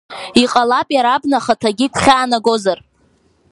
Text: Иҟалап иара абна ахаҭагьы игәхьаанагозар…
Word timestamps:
Иҟалап 0.43 0.87
иара 0.95 1.09
абна 1.13 1.37
ахаҭагьы 1.39 1.85
игәхьаанагозар… 1.87 2.79